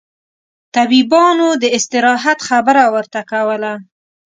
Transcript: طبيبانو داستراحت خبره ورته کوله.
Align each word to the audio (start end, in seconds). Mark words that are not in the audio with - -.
طبيبانو 0.77 1.47
داستراحت 1.63 2.39
خبره 2.49 2.83
ورته 2.95 3.19
کوله. 3.31 3.73